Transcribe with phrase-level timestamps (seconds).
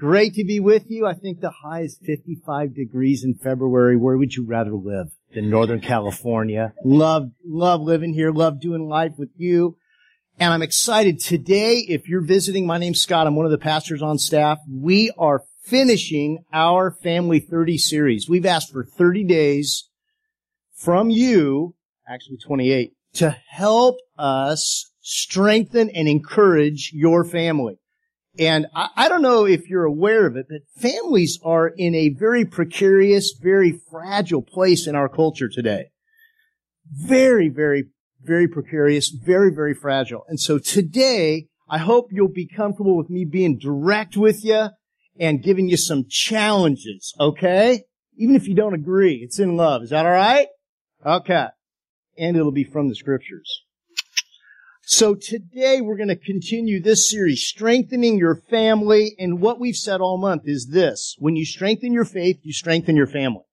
[0.00, 1.06] Great to be with you.
[1.06, 3.98] I think the high is 55 degrees in February.
[3.98, 6.72] Where would you rather live than Northern California?
[6.82, 8.30] Love, love living here.
[8.30, 9.76] Love doing life with you.
[10.38, 11.84] And I'm excited today.
[11.86, 13.26] If you're visiting, my name's Scott.
[13.26, 14.58] I'm one of the pastors on staff.
[14.66, 18.26] We are finishing our Family 30 series.
[18.26, 19.90] We've asked for 30 days
[20.72, 21.74] from you,
[22.08, 27.76] actually 28, to help us strengthen and encourage your family.
[28.38, 32.10] And I, I, don't know if you're aware of it, but families are in a
[32.10, 35.90] very precarious, very fragile place in our culture today.
[36.92, 37.88] Very, very,
[38.22, 40.24] very precarious, very, very fragile.
[40.28, 44.68] And so today, I hope you'll be comfortable with me being direct with you
[45.18, 47.84] and giving you some challenges, okay?
[48.16, 49.82] Even if you don't agree, it's in love.
[49.82, 50.48] Is that alright?
[51.04, 51.46] Okay.
[52.18, 53.64] And it'll be from the scriptures.
[54.92, 59.14] So today we're going to continue this series, strengthening your family.
[59.20, 61.14] And what we've said all month is this.
[61.20, 63.44] When you strengthen your faith, you strengthen your family.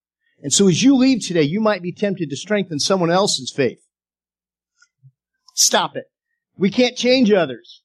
[0.42, 3.78] And so as you leave today, you might be tempted to strengthen someone else's faith.
[5.54, 6.06] Stop it.
[6.58, 7.84] We can't change others.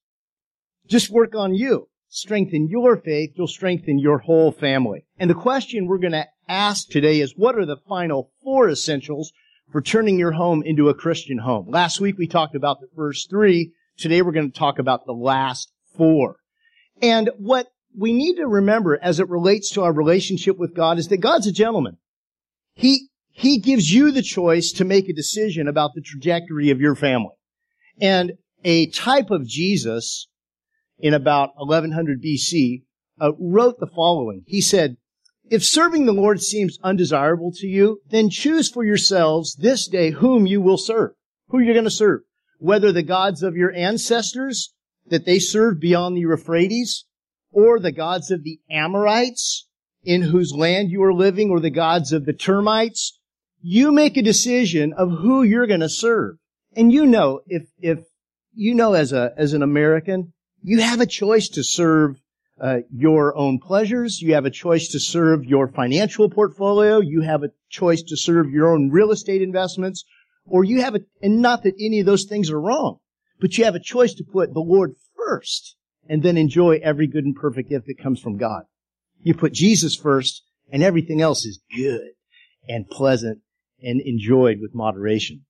[0.86, 1.90] Just work on you.
[2.08, 3.32] Strengthen your faith.
[3.34, 5.04] You'll strengthen your whole family.
[5.18, 9.30] And the question we're going to ask today is what are the final four essentials
[9.72, 11.70] for turning your home into a Christian home.
[11.70, 13.72] Last week we talked about the first three.
[13.96, 16.36] Today we're going to talk about the last four.
[17.00, 21.08] And what we need to remember as it relates to our relationship with God is
[21.08, 21.96] that God's a gentleman.
[22.74, 26.94] He, He gives you the choice to make a decision about the trajectory of your
[26.94, 27.34] family.
[28.00, 28.32] And
[28.64, 30.28] a type of Jesus
[30.98, 32.82] in about 1100 BC
[33.20, 34.42] uh, wrote the following.
[34.46, 34.96] He said,
[35.52, 40.46] if serving the Lord seems undesirable to you, then choose for yourselves this day whom
[40.46, 41.10] you will serve.
[41.48, 42.22] Who you're going to serve.
[42.58, 44.72] Whether the gods of your ancestors
[45.08, 47.04] that they served beyond the Euphrates,
[47.50, 49.68] or the gods of the Amorites
[50.02, 53.18] in whose land you are living, or the gods of the termites.
[53.60, 56.36] You make a decision of who you're going to serve.
[56.74, 57.98] And you know, if, if,
[58.54, 62.21] you know as a, as an American, you have a choice to serve
[62.62, 64.22] uh, your own pleasures.
[64.22, 67.00] You have a choice to serve your financial portfolio.
[67.00, 70.04] You have a choice to serve your own real estate investments.
[70.46, 72.98] Or you have a, and not that any of those things are wrong,
[73.40, 75.76] but you have a choice to put the Lord first
[76.08, 78.62] and then enjoy every good and perfect gift that comes from God.
[79.22, 82.12] You put Jesus first and everything else is good
[82.68, 83.40] and pleasant
[83.82, 85.44] and enjoyed with moderation.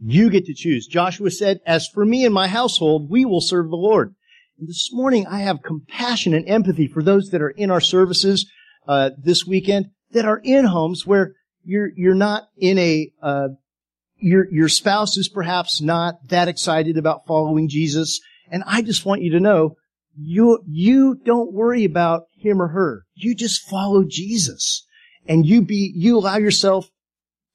[0.00, 0.86] You get to choose.
[0.86, 4.14] Joshua said, as for me and my household, we will serve the Lord.
[4.58, 8.50] And this morning, I have compassion and empathy for those that are in our services
[8.88, 13.48] uh, this weekend that are in homes where you're you're not in a uh,
[14.16, 18.20] your your spouse is perhaps not that excited about following Jesus,
[18.50, 19.76] and I just want you to know
[20.16, 23.04] you you don't worry about him or her.
[23.14, 24.84] You just follow Jesus,
[25.28, 26.90] and you be you allow yourself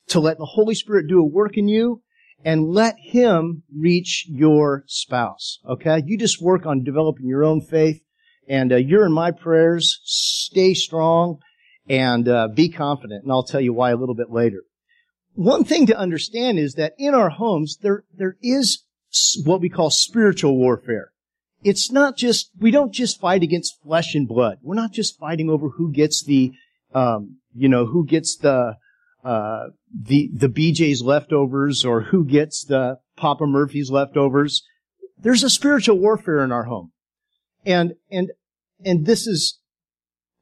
[0.08, 2.02] to let the Holy Spirit do a work in you
[2.46, 5.60] and let him reach your spouse.
[5.68, 6.02] Okay?
[6.06, 8.02] You just work on developing your own faith
[8.48, 10.00] and uh, you're in my prayers.
[10.04, 11.40] Stay strong
[11.88, 13.24] and uh, be confident.
[13.24, 14.64] And I'll tell you why a little bit later.
[15.36, 18.84] One thing to understand is that in our homes, there, there is
[19.44, 21.12] what we call spiritual warfare.
[21.64, 24.58] It's not just, we don't just fight against flesh and blood.
[24.62, 26.52] We're not just fighting over who gets the,
[26.94, 28.76] um, you know, who gets the,
[29.24, 34.64] uh, the the BJ's leftovers or who gets the Papa Murphy's leftovers.
[35.18, 36.92] There's a spiritual warfare in our home,
[37.66, 38.32] and and
[38.84, 39.60] and this is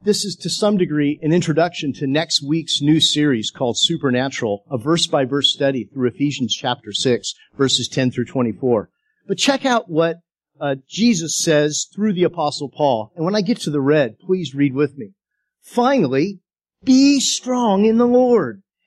[0.02, 4.78] this is to some degree an introduction to next week's new series called Supernatural, a
[4.78, 8.90] verse by verse study through Ephesians chapter six, verses ten through twenty four.
[9.28, 10.16] But check out what
[10.60, 13.12] uh, Jesus says through the apostle Paul.
[13.14, 15.12] And when I get to the red, please read with me.
[15.60, 16.40] Finally,
[16.82, 18.62] be strong in the Lord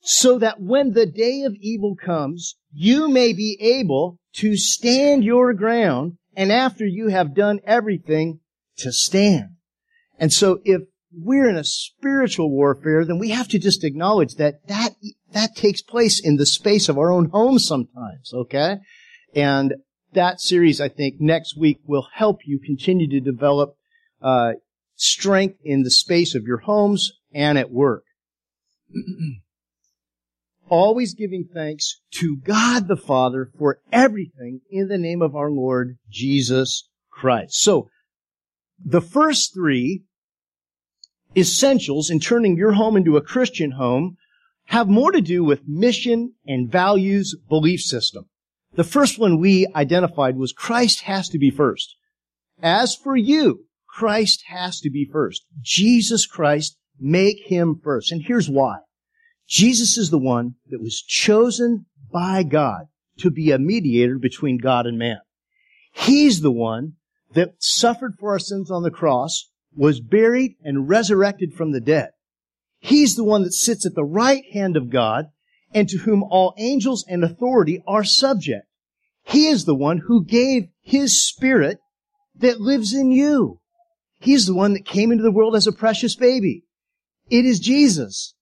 [0.00, 5.52] so that when the day of evil comes, you may be able to stand your
[5.52, 8.40] ground and after you have done everything
[8.78, 9.56] to stand.
[10.18, 10.82] And so if
[11.12, 14.94] we're in a spiritual warfare, then we have to just acknowledge that that,
[15.32, 18.76] that takes place in the space of our own home sometimes, okay?
[19.34, 19.74] And
[20.12, 23.74] that series, I think, next week will help you continue to develop,
[24.22, 24.52] uh,
[24.94, 28.04] strength in the space of your homes and at work.
[30.70, 35.98] Always giving thanks to God the Father for everything in the name of our Lord
[36.08, 37.60] Jesus Christ.
[37.60, 37.88] So,
[38.82, 40.04] the first three
[41.36, 44.16] essentials in turning your home into a Christian home
[44.66, 48.26] have more to do with mission and values belief system.
[48.74, 51.96] The first one we identified was Christ has to be first.
[52.62, 55.44] As for you, Christ has to be first.
[55.60, 58.12] Jesus Christ, make him first.
[58.12, 58.78] And here's why.
[59.50, 62.86] Jesus is the one that was chosen by God
[63.18, 65.18] to be a mediator between God and man.
[65.92, 66.92] He's the one
[67.34, 72.10] that suffered for our sins on the cross, was buried and resurrected from the dead.
[72.78, 75.26] He's the one that sits at the right hand of God
[75.74, 78.66] and to whom all angels and authority are subject.
[79.24, 81.78] He is the one who gave his spirit
[82.36, 83.60] that lives in you.
[84.20, 86.64] He's the one that came into the world as a precious baby.
[87.28, 88.34] It is Jesus.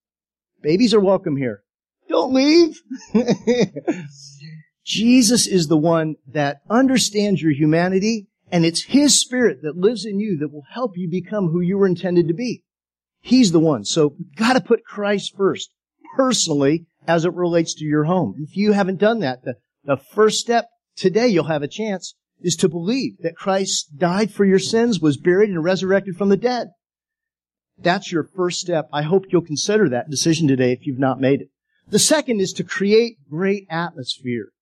[0.63, 1.63] Babies are welcome here.
[2.09, 2.81] Don't leave.
[4.85, 10.19] Jesus is the one that understands your humanity and it's His Spirit that lives in
[10.19, 12.65] you that will help you become who you were intended to be.
[13.21, 13.85] He's the one.
[13.85, 15.71] So gotta put Christ first,
[16.17, 18.35] personally, as it relates to your home.
[18.39, 22.57] If you haven't done that, the, the first step today you'll have a chance is
[22.57, 26.69] to believe that Christ died for your sins, was buried and resurrected from the dead.
[27.81, 28.89] That's your first step.
[28.93, 31.51] I hope you'll consider that decision today if you've not made it.
[31.89, 34.53] The second is to create great atmosphere.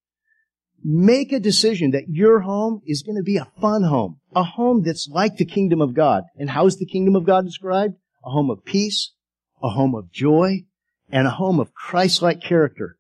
[0.84, 4.82] Make a decision that your home is going to be a fun home, a home
[4.82, 6.24] that's like the kingdom of God.
[6.36, 7.94] And how is the kingdom of God described?
[8.24, 9.12] A home of peace,
[9.62, 10.66] a home of joy,
[11.10, 12.98] and a home of Christ-like character.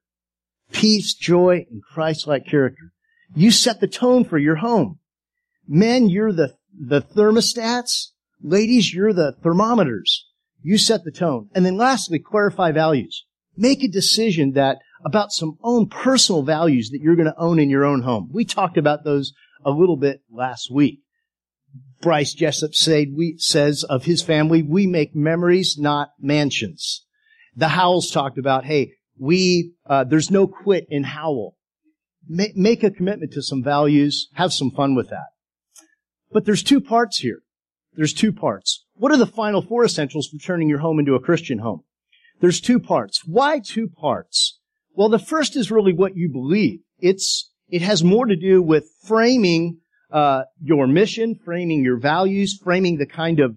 [0.72, 2.92] Peace, joy, and Christ-like character.
[3.34, 4.98] You set the tone for your home.
[5.68, 8.08] Men, you're the, the thermostats.
[8.42, 10.26] Ladies, you're the thermometers.
[10.62, 11.48] You set the tone.
[11.54, 13.24] And then lastly, clarify values.
[13.56, 17.70] Make a decision that about some own personal values that you're going to own in
[17.70, 18.28] your own home.
[18.32, 19.32] We talked about those
[19.64, 21.00] a little bit last week.
[22.02, 27.04] Bryce Jessup said, we, says of his family, we make memories, not mansions.
[27.54, 31.56] The Howells talked about, hey, we, uh, there's no quit in Howell.
[32.28, 35.28] Ma- make a commitment to some values, have some fun with that.
[36.30, 37.40] But there's two parts here.
[37.96, 38.84] There's two parts.
[38.94, 41.82] What are the final four essentials for turning your home into a Christian home?
[42.40, 43.24] There's two parts.
[43.24, 44.58] Why two parts?
[44.94, 46.80] Well, the first is really what you believe.
[46.98, 49.78] It's, it has more to do with framing,
[50.10, 53.56] uh, your mission, framing your values, framing the kind of,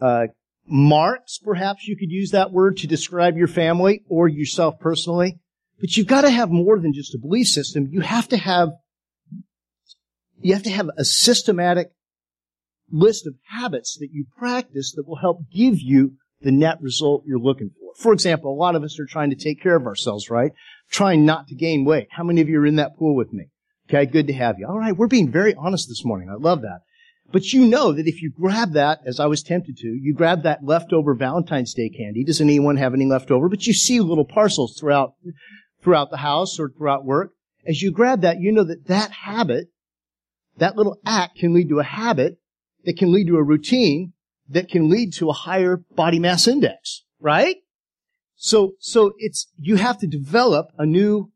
[0.00, 0.26] uh,
[0.66, 5.38] marks, perhaps you could use that word to describe your family or yourself personally.
[5.80, 7.88] But you've got to have more than just a belief system.
[7.90, 8.70] You have to have,
[10.40, 11.92] you have to have a systematic
[12.92, 16.12] list of habits that you practice that will help give you
[16.42, 17.94] the net result you're looking for.
[17.96, 20.52] For example, a lot of us are trying to take care of ourselves, right?
[20.90, 22.08] Trying not to gain weight.
[22.10, 23.46] How many of you are in that pool with me?
[23.88, 24.66] Okay, good to have you.
[24.68, 26.28] All right, we're being very honest this morning.
[26.30, 26.80] I love that.
[27.30, 30.42] But you know that if you grab that, as I was tempted to, you grab
[30.42, 32.24] that leftover Valentine's Day candy.
[32.24, 33.48] Does anyone have any leftover?
[33.48, 35.14] But you see little parcels throughout,
[35.82, 37.32] throughout the house or throughout work.
[37.66, 39.68] As you grab that, you know that that habit,
[40.58, 42.36] that little act can lead to a habit
[42.84, 44.12] that can lead to a routine
[44.52, 47.56] that can lead to a higher body mass index, right?
[48.36, 51.30] So, so it's, you have to develop a new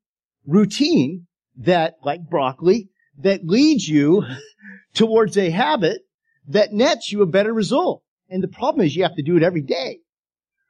[0.47, 1.27] routine
[1.57, 4.25] that, like broccoli, that leads you
[4.95, 6.03] towards a habit
[6.49, 8.03] that nets you a better result.
[8.29, 10.01] And the problem is you have to do it every day,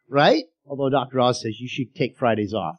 [0.08, 0.44] right?
[0.66, 1.20] Although Dr.
[1.20, 2.76] Oz says you should take Fridays off.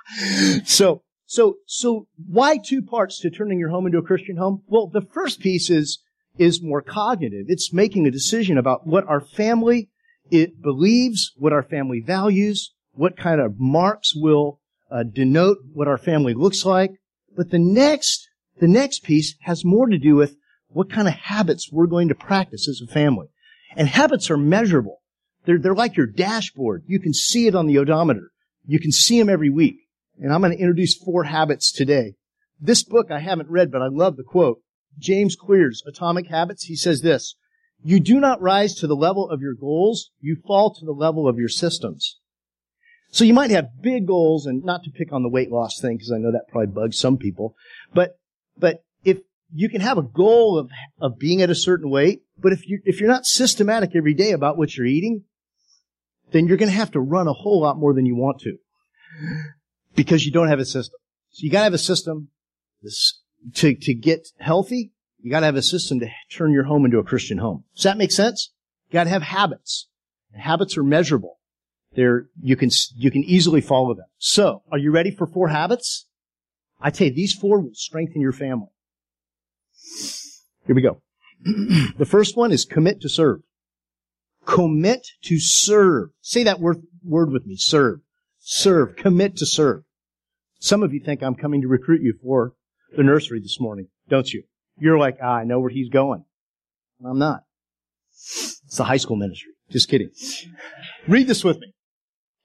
[0.64, 4.62] so, so, so why two parts to turning your home into a Christian home?
[4.66, 5.98] Well, the first piece is
[6.38, 7.46] is more cognitive.
[7.48, 9.90] It's making a decision about what our family
[10.30, 15.98] it believes, what our family values, what kind of marks will uh, denote what our
[15.98, 16.92] family looks like.
[17.36, 18.28] But the next,
[18.58, 20.36] the next piece has more to do with
[20.68, 23.28] what kind of habits we're going to practice as a family.
[23.76, 25.02] And habits are measurable.
[25.44, 26.84] They're, they're like your dashboard.
[26.86, 28.30] You can see it on the odometer.
[28.66, 29.76] You can see them every week.
[30.18, 32.14] And I'm going to introduce four habits today.
[32.58, 34.60] This book I haven't read, but I love the quote.
[34.98, 37.36] James Clear's Atomic Habits, he says this,
[37.82, 41.28] you do not rise to the level of your goals, you fall to the level
[41.28, 42.18] of your systems.
[43.10, 45.96] So you might have big goals and not to pick on the weight loss thing
[45.96, 47.54] because I know that probably bugs some people,
[47.94, 48.18] but,
[48.58, 49.18] but if
[49.52, 52.80] you can have a goal of, of being at a certain weight, but if you,
[52.84, 55.24] if you're not systematic every day about what you're eating,
[56.32, 58.58] then you're going to have to run a whole lot more than you want to
[59.94, 60.98] because you don't have a system.
[61.30, 62.28] So you got to have a system.
[62.82, 63.20] This
[63.54, 67.04] to, to get healthy, you gotta have a system to turn your home into a
[67.04, 67.64] Christian home.
[67.74, 68.52] Does that make sense?
[68.88, 69.88] You gotta have habits.
[70.34, 71.38] Habits are measurable.
[71.94, 74.06] They're, you can, you can easily follow them.
[74.18, 76.06] So, are you ready for four habits?
[76.80, 78.68] I tell you, these four will strengthen your family.
[80.66, 81.00] Here we go.
[81.96, 83.40] the first one is commit to serve.
[84.44, 86.10] Commit to serve.
[86.20, 87.56] Say that word, word with me.
[87.56, 88.00] Serve.
[88.38, 88.96] Serve.
[88.96, 89.84] Commit to serve.
[90.58, 92.54] Some of you think I'm coming to recruit you for
[92.96, 94.42] the nursery this morning, don't you?
[94.78, 96.24] You're like, ah, I know where he's going.
[97.04, 97.42] I'm not.
[98.12, 99.52] It's the high school ministry.
[99.70, 100.10] Just kidding.
[101.06, 101.72] Read this with me.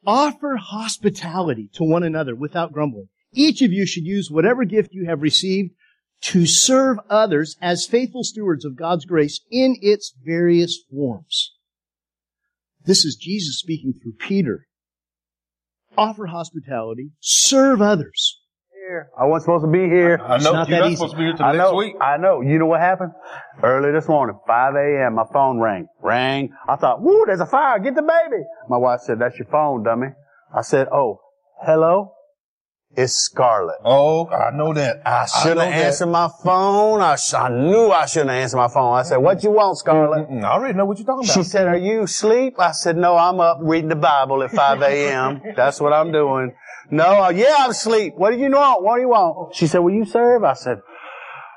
[0.05, 3.09] Offer hospitality to one another without grumbling.
[3.33, 5.71] Each of you should use whatever gift you have received
[6.21, 11.53] to serve others as faithful stewards of God's grace in its various forms.
[12.83, 14.67] This is Jesus speaking through Peter.
[15.97, 18.40] Offer hospitality, serve others.
[19.19, 20.19] I wasn't supposed to be here.
[20.23, 20.95] I know not you're that not easy.
[20.97, 21.75] supposed to be here till I next know.
[21.75, 21.95] week.
[22.01, 22.41] I know.
[22.41, 23.11] You know what happened?
[23.63, 25.87] Early this morning, 5 a.m., my phone rang.
[26.01, 26.49] Rang.
[26.67, 27.79] I thought, woo, there's a fire.
[27.79, 28.43] Get the baby.
[28.69, 30.07] My wife said, that's your phone, dummy.
[30.55, 31.19] I said, oh,
[31.65, 32.13] hello?
[32.93, 33.77] It's Scarlet.
[33.85, 35.01] Oh, I know that.
[35.05, 35.85] I should know have that.
[35.85, 36.99] answered my phone.
[36.99, 38.93] I, sh- I knew I shouldn't have answered my phone.
[38.97, 40.27] I said, what you want, Scarlet?
[40.29, 41.33] I already know what you're talking about.
[41.33, 42.55] She said, are you asleep?
[42.59, 45.41] I said, no, I'm up reading the Bible at 5 a.m.
[45.55, 46.51] That's what I'm doing.
[46.91, 48.13] No, uh, yeah, I'm asleep.
[48.17, 48.83] What do you want?
[48.83, 49.55] What do you want?
[49.55, 50.43] She said, will you serve?
[50.43, 50.79] I said,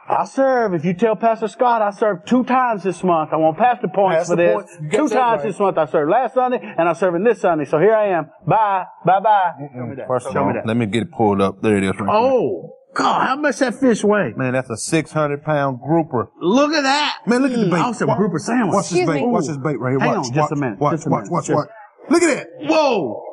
[0.08, 0.74] I serve.
[0.74, 3.30] If you tell Pastor Scott, I served two times this month.
[3.32, 4.54] I want pastor points Pastor for this.
[4.54, 4.76] points.
[4.80, 5.42] You got Two times right.
[5.42, 5.78] this month.
[5.78, 7.64] I served last Sunday and I'm serving this Sunday.
[7.64, 8.30] So here I am.
[8.46, 8.84] Bye.
[9.04, 9.52] Bye bye.
[9.74, 10.06] Show me that.
[10.06, 10.66] First Show me that.
[10.66, 11.62] let me get it pulled up.
[11.62, 11.98] There it is.
[11.98, 14.34] Right Oh, God, how much that fish weigh?
[14.36, 16.30] man, that's a 600 pound grouper.
[16.40, 17.16] Look at that.
[17.26, 17.76] Man, look at the bait.
[17.80, 18.74] I was a Wa- grouper sandwich.
[18.74, 19.14] Watch this bait.
[19.22, 19.26] me.
[19.26, 20.00] Watch this bait right here.
[20.00, 20.16] Hang watch.
[20.18, 20.92] on, just watch, a minute, Watch.
[20.92, 21.18] just a watch.
[21.22, 21.32] minute.
[21.32, 21.46] Watch.
[21.46, 21.68] Just- Watch.
[22.10, 22.46] Look at that.
[22.68, 23.24] Whoa.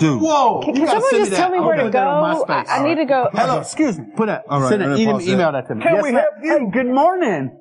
[0.00, 0.20] Dude.
[0.22, 0.62] Whoa.
[0.64, 2.52] Can, can someone just tell me where to it there on go?
[2.52, 3.28] I, I need to go.
[3.34, 4.06] Hello, excuse me.
[4.16, 4.44] Put that.
[4.48, 5.20] All right, send an e- that.
[5.20, 5.82] email that to me.
[5.82, 6.58] Can Yes, we help you?
[6.58, 7.58] Hey, good morning.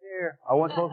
[0.00, 0.38] Here.
[0.48, 0.90] I want to.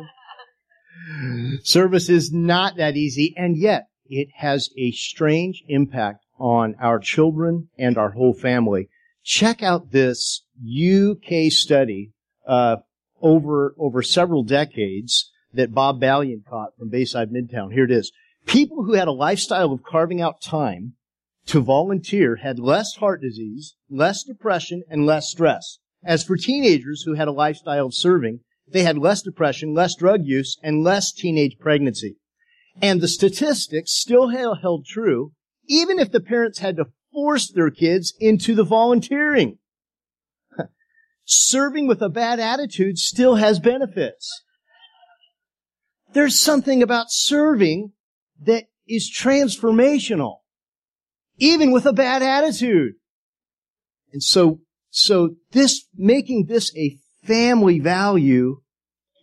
[1.64, 7.70] Service is not that easy, and yet it has a strange impact on our children
[7.78, 8.90] and our whole family.
[9.24, 12.14] Check out this UK study
[12.48, 12.78] uh,
[13.22, 17.72] over over several decades that Bob Ballion caught from Bayside Midtown.
[17.72, 18.12] Here it is.
[18.46, 20.94] People who had a lifestyle of carving out time
[21.46, 25.80] to volunteer had less heart disease, less depression, and less stress.
[26.04, 30.22] As for teenagers who had a lifestyle of serving, they had less depression, less drug
[30.24, 32.18] use, and less teenage pregnancy.
[32.82, 35.34] And the statistics still held, true,
[35.68, 39.60] even if the parents had to force their kids into the volunteering.
[41.26, 44.44] Serving with a bad attitude still has benefits.
[46.14, 47.94] There's something about serving
[48.42, 50.38] that is transformational,
[51.38, 52.94] even with a bad attitude.
[54.12, 54.60] And so,
[54.90, 58.62] so this, making this a family value,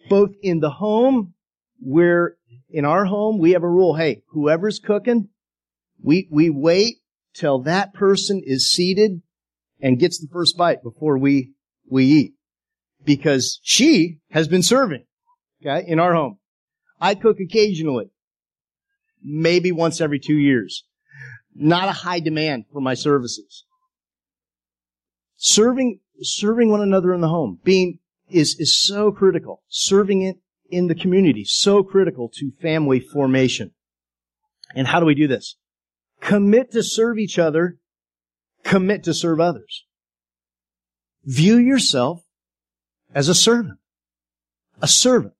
[0.08, 1.34] both in the home,
[1.78, 2.36] where
[2.68, 5.28] in our home we have a rule, hey, whoever's cooking,
[6.02, 6.96] we, we wait
[7.34, 9.22] till that person is seated
[9.80, 11.52] and gets the first bite before we,
[11.88, 12.32] we eat.
[13.04, 15.04] Because she has been serving,
[15.62, 16.38] okay, in our home.
[17.00, 18.10] I cook occasionally,
[19.22, 20.84] maybe once every two years.
[21.54, 23.64] Not a high demand for my services.
[25.36, 27.98] Serving, serving one another in the home, being,
[28.28, 29.62] is, is so critical.
[29.68, 30.36] Serving it
[30.70, 33.72] in the community, so critical to family formation.
[34.74, 35.56] And how do we do this?
[36.20, 37.78] Commit to serve each other,
[38.62, 39.84] commit to serve others.
[41.24, 42.22] View yourself
[43.14, 43.78] as a servant.
[44.80, 45.34] A servant.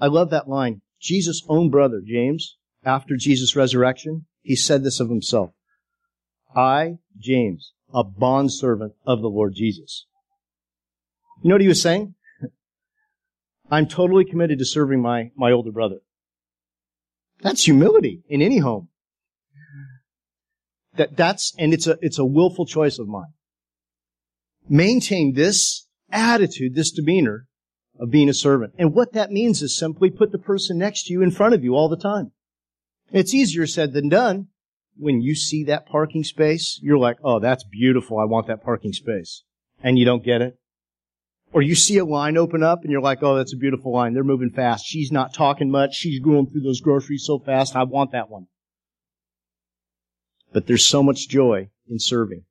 [0.00, 0.81] I love that line.
[1.02, 5.50] Jesus' own brother, James, after Jesus' resurrection, he said this of himself.
[6.54, 10.06] I, James, a bondservant of the Lord Jesus.
[11.42, 12.14] You know what he was saying?
[13.70, 15.98] I'm totally committed to serving my, my older brother.
[17.40, 18.88] That's humility in any home.
[20.94, 23.32] That, that's, and it's a, it's a willful choice of mine.
[24.68, 27.48] Maintain this attitude, this demeanor
[28.02, 28.74] of being a servant.
[28.78, 31.62] And what that means is simply put the person next to you in front of
[31.62, 32.32] you all the time.
[33.12, 34.48] It's easier said than done.
[34.96, 38.18] When you see that parking space, you're like, oh, that's beautiful.
[38.18, 39.44] I want that parking space.
[39.84, 40.58] And you don't get it.
[41.52, 44.14] Or you see a line open up and you're like, oh, that's a beautiful line.
[44.14, 44.84] They're moving fast.
[44.84, 45.94] She's not talking much.
[45.94, 47.76] She's going through those groceries so fast.
[47.76, 48.48] I want that one.
[50.52, 52.44] But there's so much joy in serving.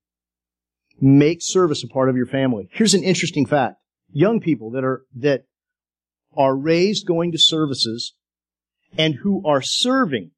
[1.01, 2.69] Make service a part of your family.
[2.71, 3.80] Here's an interesting fact.
[4.13, 5.45] Young people that are, that
[6.35, 8.13] are raised going to services
[8.97, 10.31] and who are serving,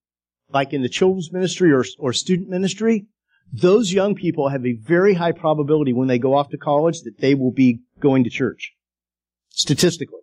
[0.49, 3.07] like in the children's ministry or, or student ministry,
[3.51, 7.19] those young people have a very high probability when they go off to college that
[7.19, 8.73] they will be going to church.
[9.49, 10.21] Statistically.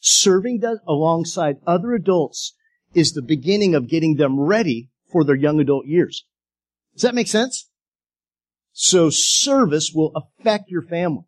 [0.00, 2.54] Serving does, alongside other adults
[2.94, 6.26] is the beginning of getting them ready for their young adult years.
[6.94, 7.70] Does that make sense?
[8.72, 11.24] So service will affect your family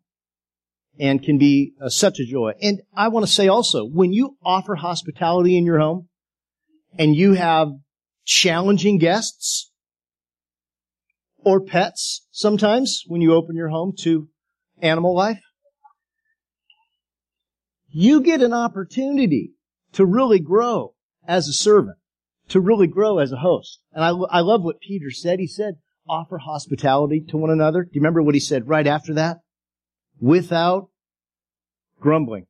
[0.99, 2.53] and can be uh, such a joy.
[2.61, 6.07] And I want to say also, when you offer hospitality in your home
[6.97, 7.69] and you have
[8.25, 9.71] challenging guests
[11.37, 14.27] or pets sometimes when you open your home to
[14.81, 15.41] animal life,
[17.89, 19.53] you get an opportunity
[19.93, 20.93] to really grow
[21.27, 21.97] as a servant,
[22.49, 23.79] to really grow as a host.
[23.93, 25.39] And I, I love what Peter said.
[25.39, 25.75] He said,
[26.07, 27.83] offer hospitality to one another.
[27.83, 29.37] Do you remember what he said right after that?
[30.19, 30.89] Without
[31.99, 32.47] grumbling.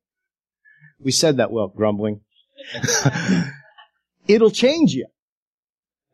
[1.00, 2.20] We said that well, grumbling.
[4.26, 5.06] It'll change you.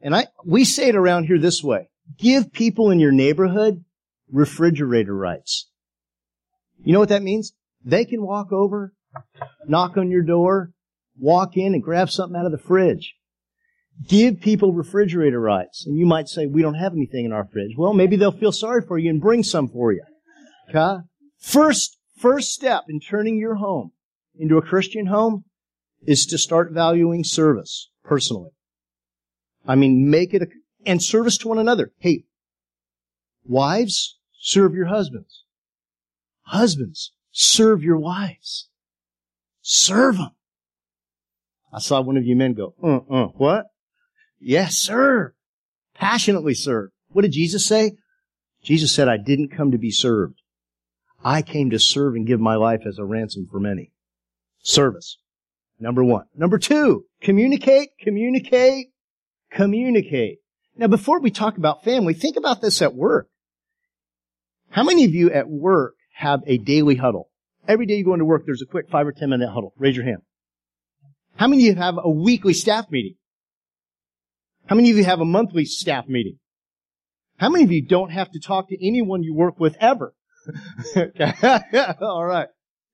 [0.01, 1.89] And I, we say it around here this way.
[2.19, 3.85] Give people in your neighborhood
[4.31, 5.71] refrigerator rights.
[6.83, 7.55] You know what that means?
[7.85, 8.93] They can walk over,
[9.67, 10.73] knock on your door,
[11.19, 13.15] walk in and grab something out of the fridge.
[14.07, 15.87] Give people refrigerator rights.
[15.87, 17.77] And you might say, we don't have anything in our fridge.
[17.77, 20.03] Well, maybe they'll feel sorry for you and bring some for you.
[20.69, 21.03] Okay?
[21.45, 23.93] First, first step in turning your home
[24.35, 25.45] into a Christian home
[26.07, 28.53] is to start valuing service personally.
[29.67, 30.47] I mean, make it a,
[30.87, 31.93] and service to one another.
[31.99, 32.25] Hey,
[33.45, 35.45] wives, serve your husbands.
[36.45, 38.69] Husbands, serve your wives.
[39.61, 40.31] Serve them.
[41.71, 43.67] I saw one of you men go, uh, uh, what?
[44.41, 45.33] Yes, serve.
[45.95, 46.91] Passionately serve.
[47.09, 47.93] What did Jesus say?
[48.63, 50.41] Jesus said, I didn't come to be served.
[51.25, 53.91] I came to serve and give my life as a ransom for many.
[54.63, 55.17] Service.
[55.81, 56.27] Number one.
[56.37, 58.89] Number two, communicate, communicate,
[59.51, 60.39] communicate.
[60.77, 63.29] Now, before we talk about family, think about this at work.
[64.71, 67.31] How many of you at work have a daily huddle?
[67.67, 69.73] Every day you go into work, there's a quick five or ten minute huddle.
[69.79, 70.23] Raise your hand.
[71.37, 73.15] How many of you have a weekly staff meeting?
[74.67, 76.39] How many of you have a monthly staff meeting?
[77.37, 80.15] How many of you don't have to talk to anyone you work with ever?
[82.01, 82.49] All right.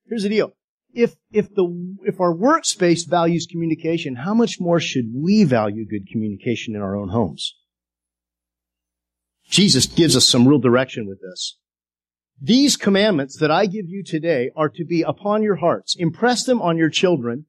[0.07, 0.53] Here's the deal.
[0.93, 6.09] If, if the, if our workspace values communication, how much more should we value good
[6.11, 7.55] communication in our own homes?
[9.49, 11.59] Jesus gives us some real direction with this.
[12.41, 15.95] These commandments that I give you today are to be upon your hearts.
[15.99, 17.47] Impress them on your children.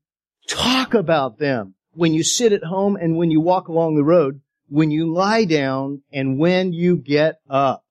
[0.50, 4.42] Talk about them when you sit at home and when you walk along the road,
[4.68, 7.86] when you lie down and when you get up.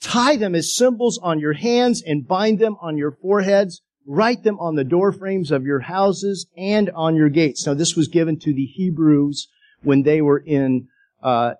[0.00, 3.82] Tie them as symbols on your hands and bind them on your foreheads.
[4.06, 7.66] Write them on the door frames of your houses and on your gates.
[7.66, 9.48] Now, this was given to the Hebrews
[9.82, 10.88] when they were in
[11.22, 11.54] uh,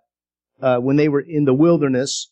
[0.61, 2.31] uh, when they were in the wilderness.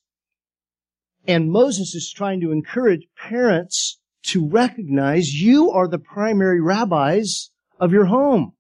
[1.27, 7.93] And Moses is trying to encourage parents to recognize you are the primary rabbis of
[7.93, 8.53] your home.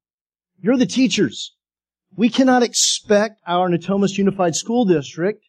[0.60, 1.54] You're the teachers.
[2.16, 5.42] We cannot expect our Natomas Unified School District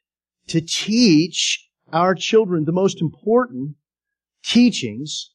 [0.48, 3.76] to teach our children the most important
[4.44, 5.32] teachings,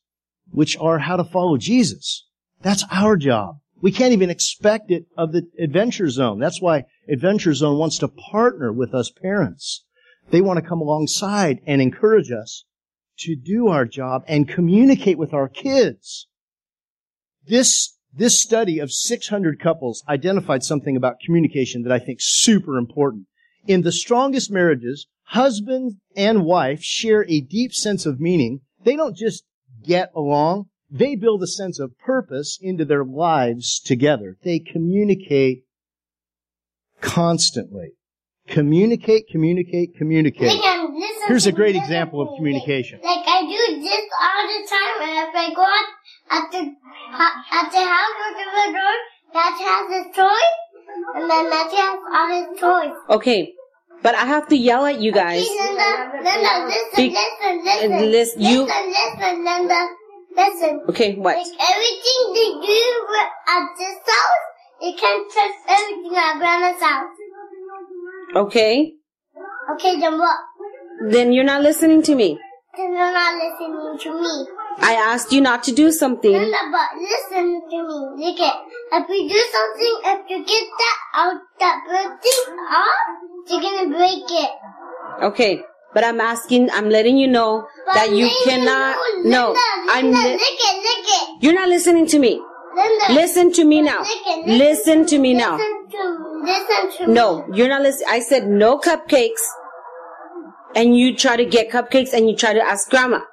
[0.50, 2.26] which are how to follow Jesus.
[2.62, 3.58] That's our job.
[3.80, 6.38] We can't even expect it of the Adventure Zone.
[6.38, 9.84] That's why Adventure Zone wants to partner with us parents.
[10.30, 12.64] They want to come alongside and encourage us
[13.18, 16.28] to do our job and communicate with our kids.
[17.46, 23.26] This, this study of 600 couples identified something about communication that I think super important.
[23.66, 28.60] In the strongest marriages, husband and wife share a deep sense of meaning.
[28.84, 29.44] They don't just
[29.82, 30.66] get along.
[30.90, 34.36] They build a sense of purpose into their lives together.
[34.42, 35.64] They communicate
[37.00, 37.92] constantly.
[38.46, 40.60] Communicate, communicate, communicate.
[41.26, 43.00] Here's a great example of communication.
[43.02, 45.88] Like I do this all the time, and if I go out
[46.30, 48.96] at the at the house or the door,
[49.32, 50.52] that has his toys,
[51.14, 52.96] and then that has all his toys.
[53.10, 53.52] Okay,
[54.02, 55.42] but I have to yell at you guys.
[55.44, 55.90] Please, Linda,
[56.22, 59.80] Linda, listen, listen, listen, uh, lis- you- listen, listen, Linda,
[60.36, 60.80] listen.
[60.88, 61.36] Okay, what?
[61.36, 62.82] Like everything they do
[63.48, 64.44] at this house,
[64.82, 67.14] you can't trust everything at Grandma's house.
[68.36, 68.94] Okay,
[69.74, 70.36] Okay, then what?
[71.10, 72.38] then you're not listening to me.
[72.76, 74.46] Then you're not listening to me.
[74.78, 76.32] I asked you not to do something.
[76.32, 78.26] But listen to me.
[78.26, 78.54] Look at,
[78.92, 82.88] if you do something, if you get that out, that bird thing off,
[83.48, 84.50] you're gonna break it.
[85.22, 85.62] Okay,
[85.94, 88.96] but I'm asking, I'm letting you know But that you cannot.
[89.14, 89.60] Linda, No, Linda,
[89.92, 90.04] I'm.
[90.06, 91.28] Linda, Li- look at, look at.
[91.42, 92.40] you're not listening to me.
[92.74, 93.12] Linda.
[93.14, 94.00] Listen to me now.
[94.00, 95.56] Listen, Listen to me now.
[95.56, 97.56] Listen to, listen to No, me.
[97.58, 98.08] you're not listening.
[98.10, 99.44] I said no cupcakes,
[100.74, 103.18] and you try to get cupcakes, and you try to ask grandma.
[103.18, 103.28] Look at,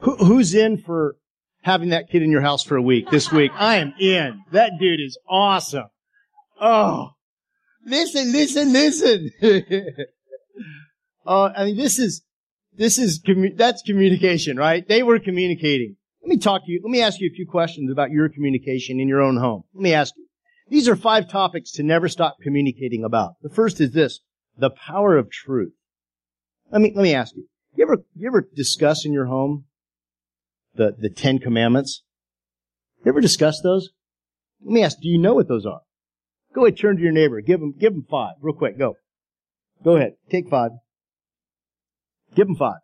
[0.00, 1.16] Who, who's in for
[1.62, 3.52] having that kid in your house for a week this week?
[3.54, 4.42] I am in.
[4.52, 5.88] That dude is awesome.
[6.60, 7.10] Oh,
[7.84, 9.30] listen, listen, listen.
[11.26, 12.22] uh, I mean, this is,
[12.76, 14.86] this is, commu- that's communication, right?
[14.86, 15.96] They were communicating.
[16.22, 16.80] Let me talk to you.
[16.82, 19.64] Let me ask you a few questions about your communication in your own home.
[19.74, 20.26] Let me ask you.
[20.68, 23.34] These are five topics to never stop communicating about.
[23.42, 24.20] The first is this,
[24.56, 25.72] the power of truth.
[26.70, 27.48] Let me, let me ask you.
[27.74, 29.64] You ever, you ever discuss in your home
[30.74, 32.02] the, the Ten Commandments?
[33.04, 33.90] You ever discuss those?
[34.62, 35.80] Let me ask, do you know what those are?
[36.54, 37.40] Go ahead, turn to your neighbor.
[37.40, 38.78] Give them, give them five, real quick.
[38.78, 38.94] Go.
[39.82, 40.12] Go ahead.
[40.30, 40.72] Take five.
[42.34, 42.78] Give them five.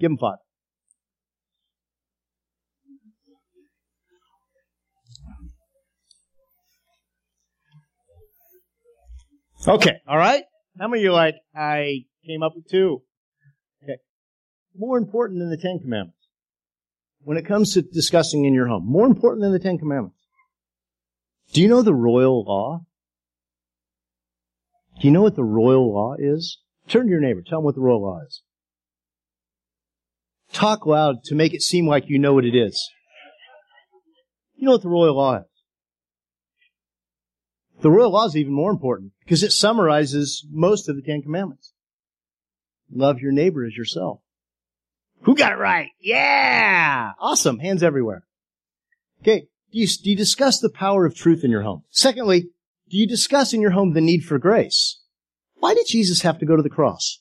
[0.00, 0.38] Give them five.
[9.66, 9.94] Okay.
[10.06, 10.42] All right.
[10.78, 13.02] How many of you are like, I came up with two?
[13.82, 13.98] Okay.
[14.76, 16.18] More important than the Ten Commandments.
[17.20, 20.18] When it comes to discussing in your home, more important than the Ten Commandments.
[21.52, 22.80] Do you know the royal law?
[25.00, 26.58] Do you know what the royal law is?
[26.88, 27.42] Turn to your neighbor.
[27.42, 28.42] Tell them what the royal law is.
[30.52, 32.90] Talk loud to make it seem like you know what it is.
[34.54, 35.44] You know what the royal law is.
[37.80, 41.73] The royal law is even more important because it summarizes most of the Ten Commandments.
[42.92, 44.20] Love your neighbor as yourself.
[45.22, 45.90] Who got it right?
[46.00, 47.12] Yeah!
[47.18, 47.58] Awesome.
[47.58, 48.24] Hands everywhere.
[49.22, 49.48] Okay.
[49.72, 51.82] Do you, do you discuss the power of truth in your home?
[51.90, 52.50] Secondly,
[52.88, 55.00] do you discuss in your home the need for grace?
[55.56, 57.20] Why did Jesus have to go to the cross?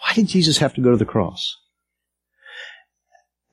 [0.00, 1.56] Why did Jesus have to go to the cross?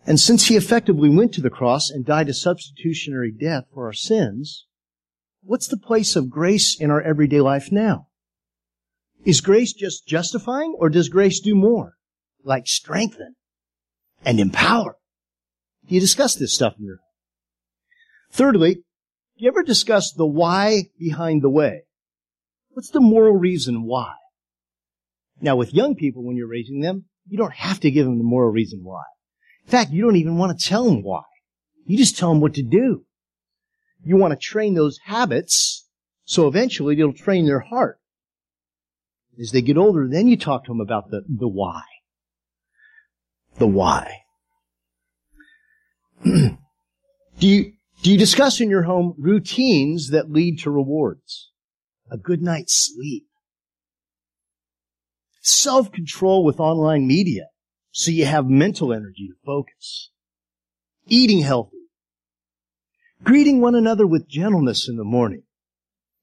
[0.08, 3.94] And since he effectively went to the cross and died a substitutionary death for our
[3.94, 4.66] sins,
[5.44, 8.07] what's the place of grace in our everyday life now?
[9.28, 11.96] Is grace just justifying or does grace do more?
[12.46, 13.36] Like strengthen
[14.24, 14.96] and empower.
[15.86, 17.00] Do you discuss this stuff in your
[18.32, 18.82] Thirdly, do
[19.36, 21.82] you ever discuss the why behind the way?
[22.70, 24.14] What's the moral reason why?
[25.42, 28.24] Now with young people, when you're raising them, you don't have to give them the
[28.24, 29.04] moral reason why.
[29.66, 31.24] In fact, you don't even want to tell them why.
[31.86, 33.04] You just tell them what to do.
[34.06, 35.86] You want to train those habits
[36.24, 38.00] so eventually it'll train their heart.
[39.40, 41.84] As they get older, then you talk to them about the, the why.
[43.58, 44.22] The why.
[46.24, 46.58] do
[47.40, 51.52] you, do you discuss in your home routines that lead to rewards?
[52.10, 53.26] A good night's sleep.
[55.42, 57.48] Self-control with online media
[57.92, 60.12] so you have mental energy to focus.
[61.08, 61.78] Eating healthy.
[63.24, 65.44] Greeting one another with gentleness in the morning.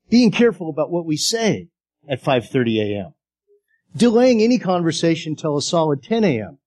[0.08, 1.70] Being careful about what we say
[2.08, 3.14] at 5.30 a.m.
[3.96, 6.58] Delaying any conversation till a solid 10 a.m.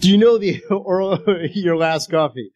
[0.00, 1.18] Do you know the or
[1.54, 2.52] your last coffee?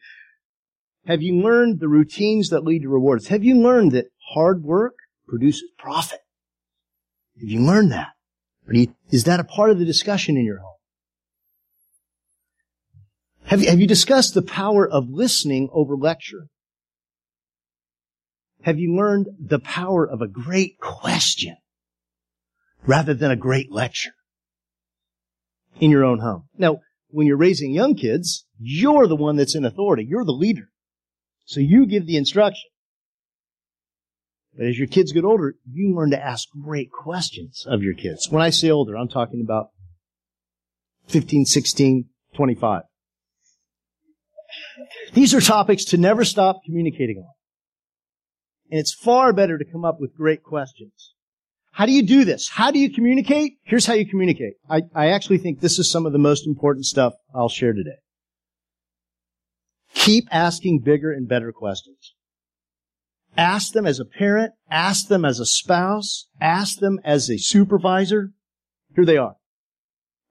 [1.06, 3.28] Have you learned the routines that lead to rewards?
[3.28, 4.94] Have you learned that hard work
[5.28, 6.20] produces profit?
[7.40, 8.12] Have you learned that?
[9.10, 10.70] Is that a part of the discussion in your home?
[13.46, 16.48] Have you, have you discussed the power of listening over lecturing?
[18.64, 21.56] Have you learned the power of a great question
[22.86, 24.12] rather than a great lecture
[25.80, 26.48] in your own home?
[26.56, 30.06] Now, when you're raising young kids, you're the one that's in authority.
[30.08, 30.70] You're the leader.
[31.44, 32.70] So you give the instruction.
[34.56, 38.30] But as your kids get older, you learn to ask great questions of your kids.
[38.30, 39.68] When I say older, I'm talking about
[41.08, 42.82] 15, 16, 25.
[45.12, 47.33] These are topics to never stop communicating on.
[48.74, 51.14] And it's far better to come up with great questions.
[51.70, 52.48] How do you do this?
[52.48, 53.52] How do you communicate?
[53.62, 54.54] Here's how you communicate.
[54.68, 57.98] I, I actually think this is some of the most important stuff I'll share today.
[59.94, 62.16] Keep asking bigger and better questions.
[63.36, 68.32] Ask them as a parent, ask them as a spouse, ask them as a supervisor.
[68.96, 69.36] Here they are.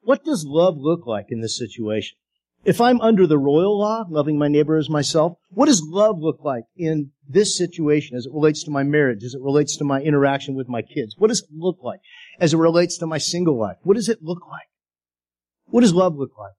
[0.02, 2.18] What does love look like in this situation?
[2.66, 6.40] If I'm under the royal law, loving my neighbor as myself, what does love look
[6.44, 10.02] like in this situation as it relates to my marriage, as it relates to my
[10.02, 11.16] interaction with my kids?
[11.18, 12.00] What does it look like
[12.40, 13.78] as it relates to my single life?
[13.84, 14.68] What does it look like?
[15.66, 16.54] What does love look like?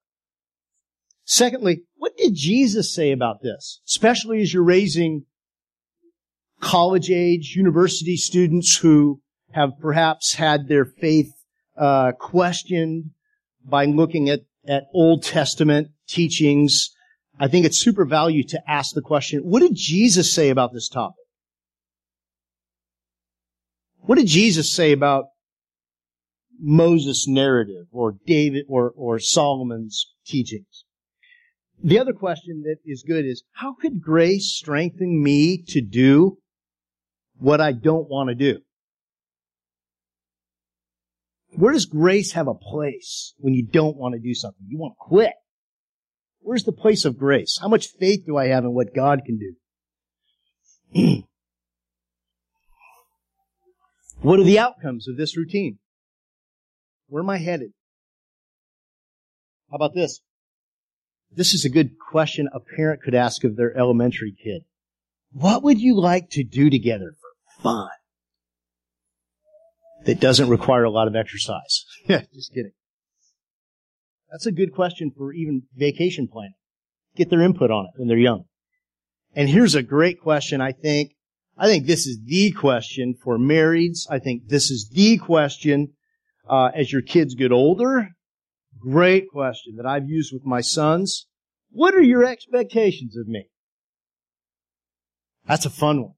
[1.24, 3.80] Secondly, what did Jesus say about this?
[3.86, 5.24] Especially as you're raising
[6.60, 9.20] college age university students who
[9.52, 11.32] have perhaps had their faith
[11.78, 13.10] uh, questioned
[13.64, 16.90] by looking at, at Old Testament teachings.
[17.38, 20.88] I think it's super value to ask the question, what did Jesus say about this
[20.88, 21.16] topic?
[24.00, 25.26] What did Jesus say about
[26.60, 30.84] Moses narrative or David or, or Solomon's teachings.
[31.82, 36.38] The other question that is good is, how could grace strengthen me to do
[37.38, 38.60] what I don't want to do?
[41.56, 44.66] Where does grace have a place when you don't want to do something?
[44.66, 45.32] You want to quit.
[46.40, 47.58] Where's the place of grace?
[47.60, 49.54] How much faith do I have in what God can do?
[54.20, 55.78] what are the outcomes of this routine?
[57.08, 57.72] Where am I headed?
[59.70, 60.20] How about this?
[61.30, 64.64] This is a good question a parent could ask of their elementary kid.
[65.32, 67.88] What would you like to do together for fun?
[70.04, 71.84] That doesn't require a lot of exercise.
[72.06, 72.72] Yeah, just kidding.
[74.30, 76.54] That's a good question for even vacation planning.
[77.16, 78.44] Get their input on it when they're young.
[79.34, 81.12] And here's a great question, I think.
[81.56, 84.06] I think this is the question for marrieds.
[84.10, 85.92] I think this is the question
[86.48, 88.08] uh, as your kids get older.
[88.78, 91.26] Great question that I've used with my sons.
[91.70, 93.48] What are your expectations of me?
[95.46, 96.14] That's a fun one.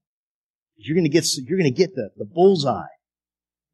[0.75, 2.96] You're going to get you're to get the the bullseye.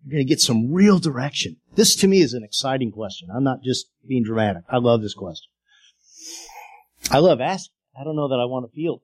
[0.06, 1.58] You're going to get some real direction.
[1.76, 3.30] This to me is an exciting question.
[3.34, 4.63] I'm not just being dramatic.
[4.70, 5.50] I love this question.
[7.10, 7.74] I love asking.
[8.00, 9.02] I don't know that I want to field.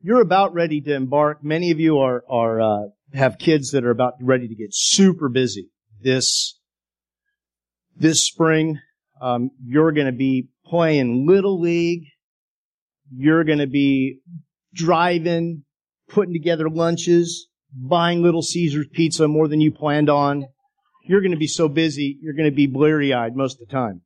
[0.00, 1.44] You're about ready to embark.
[1.44, 5.28] Many of you are are uh, have kids that are about ready to get super
[5.28, 5.70] busy
[6.02, 6.58] this
[7.96, 8.80] this spring.
[9.20, 12.06] Um, you're going to be playing little league.
[13.14, 14.20] You're going to be
[14.74, 15.64] driving,
[16.12, 20.46] putting together lunches, buying Little Caesars pizza more than you planned on.
[21.04, 23.72] You're going to be so busy, you're going to be bleary eyed most of the
[23.72, 24.02] time.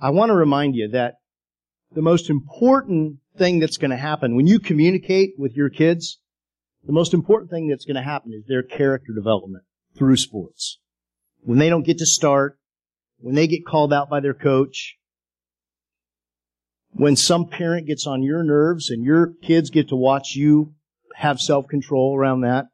[0.00, 1.16] I want to remind you that
[1.92, 6.18] the most important thing that's going to happen when you communicate with your kids,
[6.86, 9.64] the most important thing that's going to happen is their character development
[9.98, 10.78] through sports.
[11.42, 12.58] When they don't get to start,
[13.18, 14.96] when they get called out by their coach,
[16.92, 20.74] when some parent gets on your nerves and your kids get to watch you
[21.14, 22.66] have self-control around that,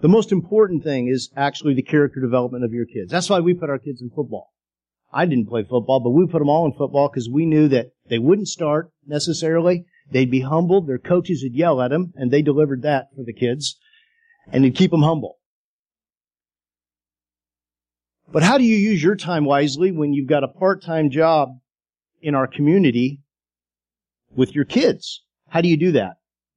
[0.00, 3.10] the most important thing is actually the character development of your kids.
[3.10, 4.52] That's why we put our kids in football.
[5.12, 7.92] I didn't play football, but we put them all in football because we knew that
[8.08, 9.86] they wouldn't start necessarily.
[10.10, 10.86] They'd be humbled.
[10.86, 13.78] Their coaches would yell at them, and they delivered that for the kids,
[14.52, 15.38] and it'd keep them humble.
[18.30, 21.50] But how do you use your time wisely when you've got a part-time job
[22.26, 23.20] in our community
[24.34, 25.22] with your kids?
[25.48, 26.14] How do you do that?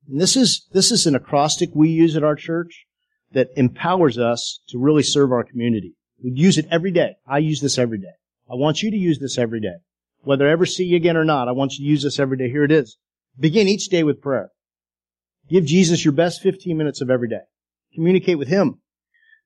[0.09, 2.87] And this is, this is an acrostic we use at our church
[3.33, 5.93] that empowers us to really serve our community.
[6.23, 7.17] We use it every day.
[7.27, 8.15] I use this every day.
[8.49, 9.75] I want you to use this every day.
[10.21, 12.37] Whether I ever see you again or not, I want you to use this every
[12.37, 12.49] day.
[12.49, 12.97] Here it is.
[13.39, 14.49] Begin each day with prayer.
[15.49, 17.41] Give Jesus your best 15 minutes of every day.
[17.93, 18.81] Communicate with Him.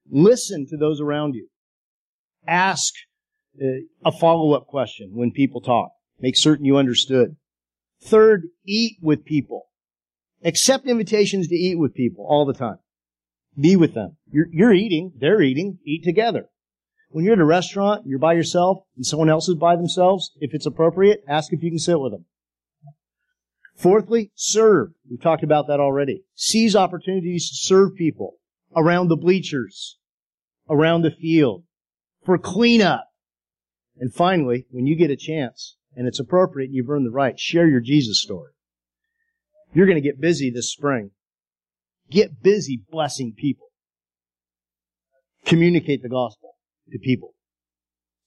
[0.09, 1.49] Listen to those around you.
[2.47, 2.93] Ask
[3.61, 5.91] uh, a follow-up question when people talk.
[6.19, 7.35] Make certain you understood.
[8.01, 9.67] Third, eat with people.
[10.43, 12.79] Accept invitations to eat with people all the time.
[13.59, 14.17] Be with them.
[14.31, 16.49] You're, you're eating, they're eating, eat together.
[17.09, 20.53] When you're at a restaurant, you're by yourself, and someone else is by themselves, if
[20.53, 22.25] it's appropriate, ask if you can sit with them.
[23.75, 24.93] Fourthly, serve.
[25.09, 26.23] We've talked about that already.
[26.35, 28.37] Seize opportunities to serve people
[28.75, 29.97] around the bleachers,
[30.69, 31.63] around the field,
[32.25, 33.07] for cleanup.
[33.97, 37.39] And finally, when you get a chance and it's appropriate and you've earned the right,
[37.39, 38.51] share your Jesus story.
[39.73, 41.11] You're going to get busy this spring.
[42.09, 43.67] Get busy blessing people.
[45.45, 46.55] Communicate the gospel
[46.91, 47.33] to people.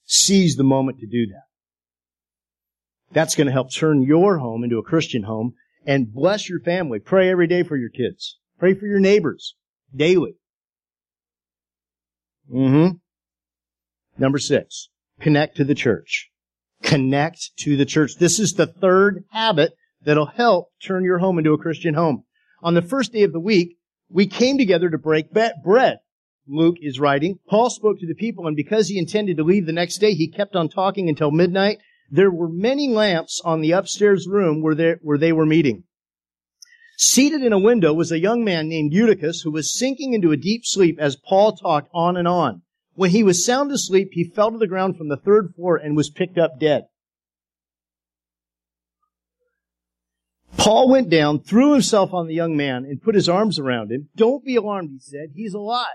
[0.04, 1.42] Seize the moment to do that.
[3.12, 5.54] That's going to help turn your home into a Christian home
[5.86, 6.98] and bless your family.
[6.98, 8.38] Pray every day for your kids.
[8.58, 9.54] Pray for your neighbors
[9.94, 10.34] daily.
[12.52, 12.96] Mm-hmm.
[14.18, 14.88] Number six,
[15.20, 16.30] connect to the church.
[16.86, 18.16] Connect to the church.
[18.16, 19.72] This is the third habit
[20.02, 22.22] that'll help turn your home into a Christian home.
[22.62, 23.76] On the first day of the week,
[24.08, 25.98] we came together to break bread.
[26.46, 27.40] Luke is writing.
[27.48, 30.28] Paul spoke to the people, and because he intended to leave the next day, he
[30.28, 31.78] kept on talking until midnight.
[32.08, 35.82] There were many lamps on the upstairs room where they, where they were meeting.
[36.96, 40.36] Seated in a window was a young man named Eutychus who was sinking into a
[40.36, 42.62] deep sleep as Paul talked on and on.
[42.96, 45.96] When he was sound asleep, he fell to the ground from the third floor and
[45.96, 46.84] was picked up dead.
[50.56, 54.08] Paul went down, threw himself on the young man, and put his arms around him.
[54.16, 55.28] Don't be alarmed, he said.
[55.34, 55.86] He's alive.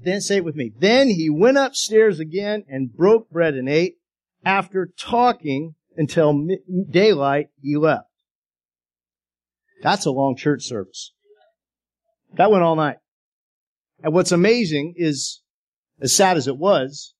[0.00, 0.72] Then say it with me.
[0.76, 3.96] Then he went upstairs again and broke bread and ate.
[4.44, 6.48] After talking until
[6.90, 8.08] daylight, he left.
[9.82, 11.12] That's a long church service.
[12.34, 12.96] That went all night.
[14.02, 15.42] And what's amazing is,
[16.02, 17.14] as sad as it was,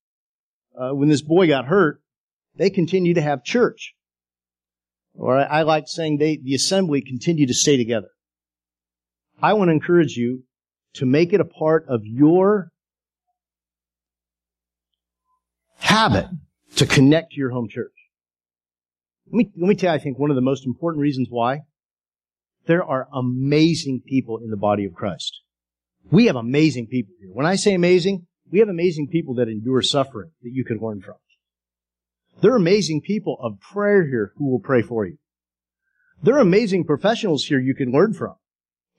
[0.77, 2.03] uh, when this boy got hurt,
[2.57, 3.95] they continue to have church.
[5.15, 8.09] Or I, I like saying they, the assembly continue to stay together.
[9.41, 10.43] I want to encourage you
[10.95, 12.71] to make it a part of your
[15.79, 16.27] habit
[16.77, 17.93] to connect to your home church.
[19.27, 21.61] Let me, let me tell you, I think one of the most important reasons why
[22.67, 25.41] there are amazing people in the body of Christ.
[26.11, 27.31] We have amazing people here.
[27.33, 31.01] When I say amazing, we have amazing people that endure suffering that you can learn
[31.01, 31.15] from.
[32.43, 35.17] There are amazing people of prayer here who will pray for you.
[36.23, 38.35] There are amazing professionals here you can learn from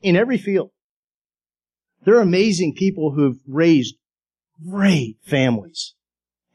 [0.01, 0.71] in every field.
[2.03, 3.95] There are amazing people who've raised
[4.67, 5.93] great families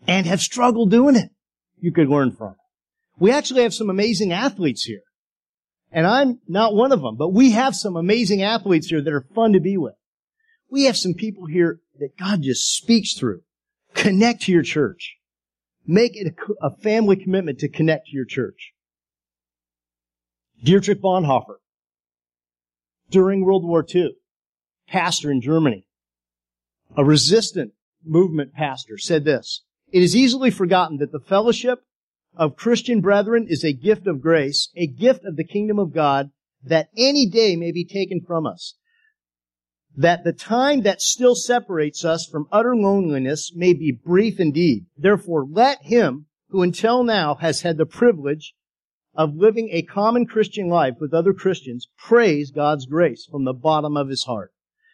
[0.07, 1.31] and have struggled doing it.
[1.79, 2.57] You could learn from.
[3.19, 5.03] We actually have some amazing athletes here.
[5.91, 9.27] And I'm not one of them, but we have some amazing athletes here that are
[9.35, 9.95] fun to be with.
[10.71, 13.43] We have some people here that God just speaks through.
[13.95, 15.17] Connect to your church.
[15.87, 18.73] Make it a family commitment to connect to your church.
[20.63, 21.57] Dietrich Bonhoeffer,
[23.11, 24.11] during World War II,
[24.89, 25.87] pastor in Germany,
[26.97, 27.73] a resistant
[28.05, 31.81] movement pastor, said this, It is easily forgotten that the fellowship
[32.37, 36.31] of Christian brethren is a gift of grace, a gift of the kingdom of God
[36.63, 38.75] that any day may be taken from us.
[39.99, 44.87] That the time that still separates us from utter loneliness may be brief indeed.
[44.97, 48.55] Therefore, let him who until now has had the privilege
[49.17, 53.97] of living a common Christian life with other Christians praise God's grace from the bottom
[53.97, 54.53] of his heart.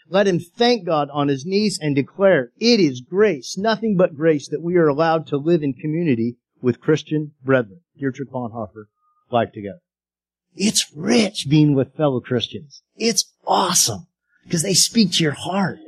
[0.09, 4.49] Let him thank God on his knees and declare, it is grace, nothing but grace
[4.49, 7.81] that we are allowed to live in community with Christian brethren.
[7.99, 8.87] Dietrich Bonhoeffer,
[9.31, 9.81] Life Together.
[10.55, 12.83] It's rich being with fellow Christians.
[12.97, 14.07] It's awesome
[14.45, 15.79] because they speak to your heart.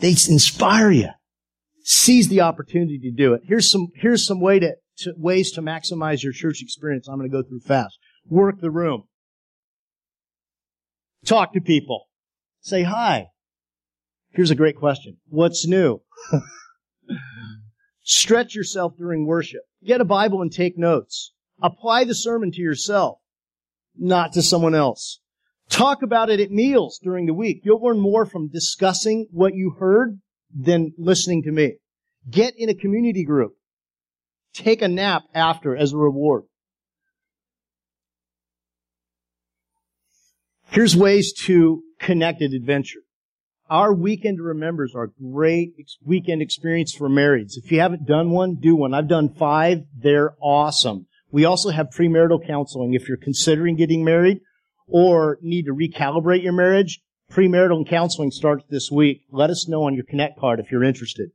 [0.00, 1.08] They inspire you.
[1.82, 3.42] Seize the opportunity to do it.
[3.44, 7.08] Here's some, here's some way to, to, ways to maximize your church experience.
[7.08, 7.98] I'm going to go through fast.
[8.28, 9.04] Work the room.
[11.24, 12.06] Talk to people.
[12.60, 13.28] Say hi.
[14.30, 15.16] Here's a great question.
[15.28, 16.02] What's new?
[18.02, 19.62] Stretch yourself during worship.
[19.84, 21.32] Get a Bible and take notes.
[21.62, 23.18] Apply the sermon to yourself,
[23.96, 25.19] not to someone else.
[25.70, 27.62] Talk about it at meals during the week.
[27.64, 30.20] You'll learn more from discussing what you heard
[30.54, 31.76] than listening to me.
[32.28, 33.52] Get in a community group.
[34.52, 36.42] Take a nap after as a reward.
[40.70, 43.00] Here's ways to connect at adventure.
[43.68, 47.52] Our weekend remembers are great weekend experience for marrieds.
[47.56, 48.92] If you haven't done one, do one.
[48.92, 49.82] I've done five.
[49.96, 51.06] They're awesome.
[51.30, 52.94] We also have premarital counseling.
[52.94, 54.40] If you're considering getting married
[54.90, 57.00] or need to recalibrate your marriage,
[57.30, 59.22] premarital and counseling starts this week.
[59.30, 61.30] Let us know on your Connect card if you're interested.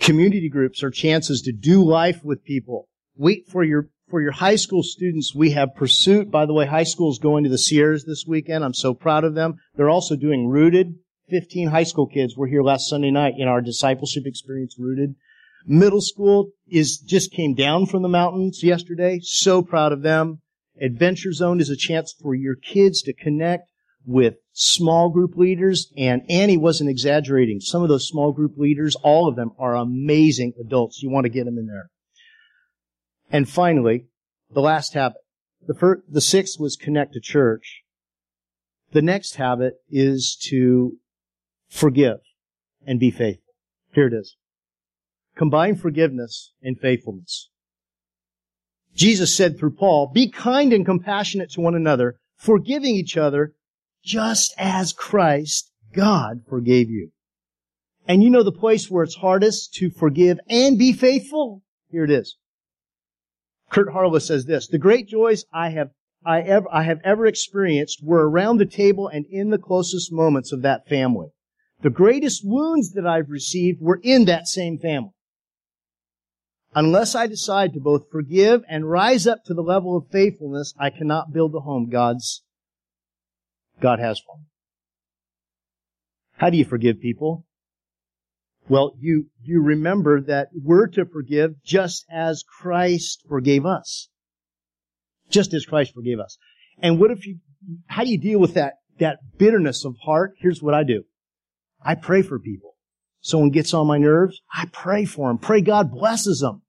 [0.00, 2.88] Community groups are chances to do life with people.
[3.16, 6.30] Wait for your for your high school students, we have Pursuit.
[6.30, 8.62] By the way, high school is going to the Sierras this weekend.
[8.62, 9.54] I'm so proud of them.
[9.76, 10.94] They're also doing Rooted.
[11.30, 15.14] 15 high school kids were here last Sunday night in our discipleship experience rooted.
[15.66, 19.20] Middle school is just came down from the mountains yesterday.
[19.22, 20.42] So proud of them.
[20.80, 23.70] Adventure Zone is a chance for your kids to connect
[24.06, 25.92] with small group leaders.
[25.96, 27.60] And Annie wasn't exaggerating.
[27.60, 31.02] Some of those small group leaders, all of them are amazing adults.
[31.02, 31.90] You want to get them in there.
[33.30, 34.06] And finally,
[34.52, 35.18] the last habit.
[35.66, 37.82] The first, the sixth was connect to church.
[38.92, 40.98] The next habit is to
[41.68, 42.18] forgive,
[42.86, 43.54] and be faithful.
[43.92, 44.36] Here it is.
[45.36, 47.50] Combine forgiveness and faithfulness.
[48.94, 53.54] Jesus said through Paul, be kind and compassionate to one another, forgiving each other,
[54.04, 57.10] just as Christ, God, forgave you.
[58.06, 61.62] And you know the place where it's hardest to forgive and be faithful?
[61.90, 62.36] Here it is.
[63.70, 65.90] Kurt Harlow says this, the great joys I have
[66.26, 70.52] I, ever, I have ever experienced were around the table and in the closest moments
[70.52, 71.28] of that family.
[71.82, 75.10] The greatest wounds that I've received were in that same family.
[76.74, 80.90] Unless I decide to both forgive and rise up to the level of faithfulness, I
[80.90, 82.42] cannot build the home God's,
[83.80, 84.44] God has for me.
[86.36, 87.46] How do you forgive people?
[88.68, 94.08] Well, you, you remember that we're to forgive just as Christ forgave us.
[95.30, 96.38] Just as Christ forgave us.
[96.80, 97.38] And what if you,
[97.86, 100.34] how do you deal with that, that bitterness of heart?
[100.38, 101.04] Here's what I do.
[101.82, 102.74] I pray for people.
[103.20, 105.38] Someone gets on my nerves, I pray for them.
[105.38, 106.62] Pray God blesses them.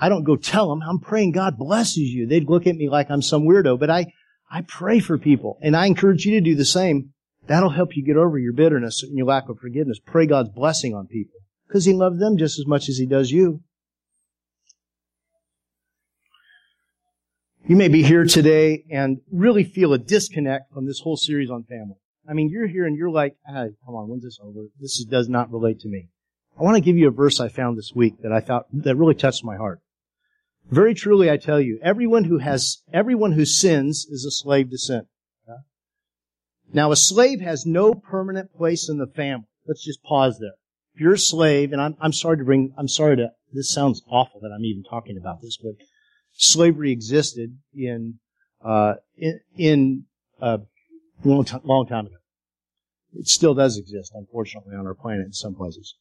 [0.00, 2.26] I don't go tell them, I'm praying God blesses you.
[2.26, 4.12] They'd look at me like I'm some weirdo, but I,
[4.50, 7.12] I pray for people and I encourage you to do the same.
[7.46, 9.98] That'll help you get over your bitterness and your lack of forgiveness.
[10.04, 13.30] Pray God's blessing on people because He loves them just as much as He does
[13.30, 13.62] you.
[17.66, 21.64] You may be here today and really feel a disconnect from this whole series on
[21.64, 21.96] family.
[22.28, 24.66] I mean, you're here and you're like, hey, come on, when's this over?
[24.80, 26.08] This is, does not relate to me.
[26.58, 28.96] I want to give you a verse I found this week that I thought, that
[28.96, 29.80] really touched my heart.
[30.70, 34.78] Very truly, I tell you, everyone who has, everyone who sins is a slave to
[34.78, 35.06] sin.
[36.72, 39.46] Now, a slave has no permanent place in the family.
[39.66, 40.52] Let's just pause there.
[40.94, 44.02] If you're a slave, and I'm, I'm sorry to bring, I'm sorry to, this sounds
[44.10, 45.74] awful that I'm even talking about this, but
[46.32, 48.18] slavery existed in,
[48.62, 50.04] uh, in, in
[50.42, 50.58] uh,
[51.24, 52.16] a long, t- long time ago.
[53.14, 55.94] It still does exist, unfortunately, on our planet in some places.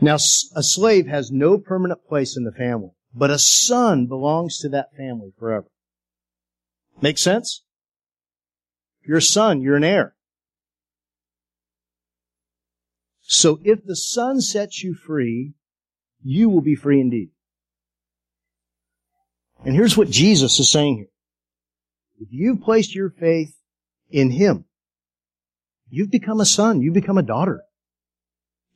[0.00, 4.68] Now, a slave has no permanent place in the family, but a son belongs to
[4.70, 5.66] that family forever.
[7.00, 7.64] Make sense?
[9.06, 10.14] You're a son, you're an heir.
[13.22, 15.54] So if the son sets you free,
[16.22, 17.30] you will be free indeed.
[19.64, 21.08] And here's what Jesus is saying here.
[22.20, 23.54] If you've placed your faith
[24.10, 24.64] in Him,
[25.88, 27.62] you've become a son, you've become a daughter.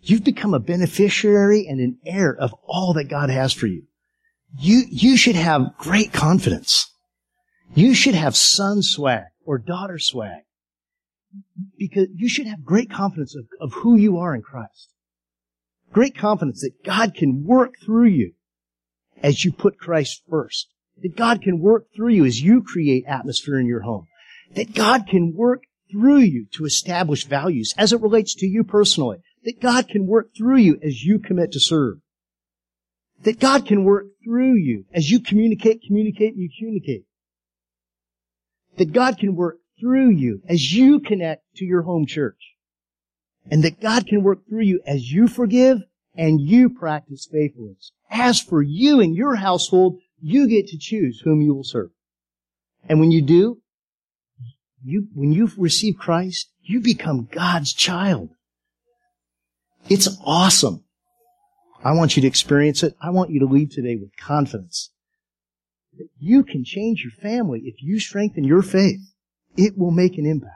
[0.00, 3.84] You've become a beneficiary and an heir of all that God has for you.
[4.58, 6.92] You, you should have great confidence.
[7.74, 10.42] You should have son swag or daughter swag.
[11.78, 14.90] Because you should have great confidence of, of who you are in Christ.
[15.92, 18.32] Great confidence that God can work through you
[19.22, 20.68] as you put Christ first.
[21.02, 24.06] That God can work through you as you create atmosphere in your home.
[24.54, 29.18] That God can work through you to establish values as it relates to you personally.
[29.44, 31.98] That God can work through you as you commit to serve.
[33.22, 37.04] That God can work through you as you communicate, communicate, and you communicate
[38.76, 42.54] that God can work through you as you connect to your home church.
[43.50, 45.78] And that God can work through you as you forgive
[46.14, 47.90] and you practice faithfulness.
[48.10, 51.90] As for you and your household, you get to choose whom you will serve.
[52.88, 53.60] And when you do,
[54.84, 58.30] you, when you receive Christ, you become God's child.
[59.88, 60.84] It's awesome.
[61.84, 62.94] I want you to experience it.
[63.00, 64.90] I want you to leave today with confidence
[65.98, 69.00] that you can change your family if you strengthen your faith.
[69.56, 70.54] It will make an impact.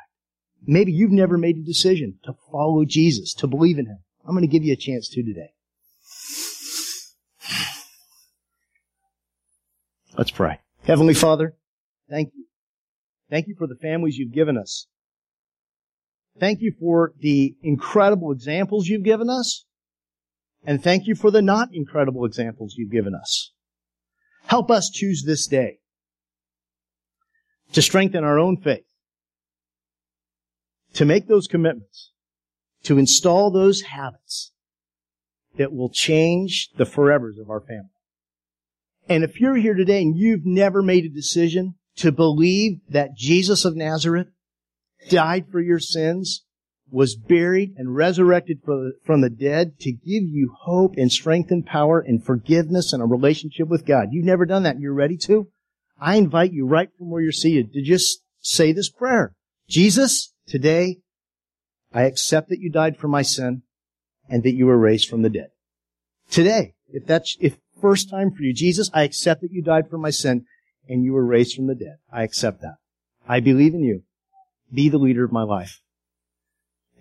[0.64, 3.98] Maybe you've never made a decision to follow Jesus, to believe in Him.
[4.24, 5.52] I'm going to give you a chance to today.
[10.16, 10.60] Let's pray.
[10.84, 11.56] Heavenly Father,
[12.08, 12.46] thank you.
[13.28, 14.86] Thank you for the families you've given us.
[16.40, 19.65] Thank you for the incredible examples you've given us.
[20.66, 23.52] And thank you for the not incredible examples you've given us.
[24.46, 25.78] Help us choose this day
[27.72, 28.84] to strengthen our own faith,
[30.94, 32.10] to make those commitments,
[32.82, 34.52] to install those habits
[35.56, 37.90] that will change the forevers of our family.
[39.08, 43.64] And if you're here today and you've never made a decision to believe that Jesus
[43.64, 44.28] of Nazareth
[45.08, 46.44] died for your sins
[46.91, 48.61] was buried and resurrected
[49.05, 53.07] from the dead to give you hope and strength and power and forgiveness and a
[53.07, 54.09] relationship with God.
[54.12, 55.49] You've never done that you're ready to?
[56.01, 59.34] I invite you right from where you're seated to just say this prayer.
[59.68, 60.99] Jesus, today,
[61.93, 63.62] I accept that you died for my sin
[64.28, 65.49] and that you were raised from the dead.
[66.30, 69.99] Today, if that's, if first time for you, Jesus, I accept that you died for
[69.99, 70.45] my sin
[70.89, 71.97] and you were raised from the dead.
[72.12, 72.76] I accept that.
[73.28, 74.03] I believe in you.
[74.72, 75.80] Be the leader of my life.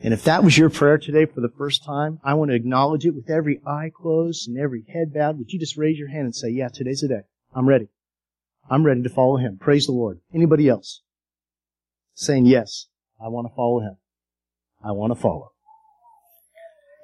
[0.01, 3.05] And if that was your prayer today for the first time, I want to acknowledge
[3.05, 5.37] it with every eye closed and every head bowed.
[5.39, 7.21] Would you just raise your hand and say, yeah, today's the day.
[7.53, 7.87] I'm ready.
[8.69, 9.57] I'm ready to follow him.
[9.59, 10.19] Praise the Lord.
[10.33, 11.01] Anybody else?
[12.13, 12.87] Saying, yes,
[13.23, 13.97] I want to follow him.
[14.83, 15.51] I want to follow.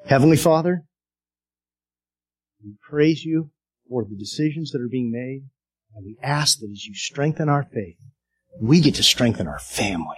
[0.06, 0.84] Heavenly Father,
[2.64, 3.52] we praise you
[3.90, 5.44] for the decisions that are being made,
[5.96, 7.98] and we ask that as you strengthen our faith,
[8.60, 10.18] we get to strengthen our family.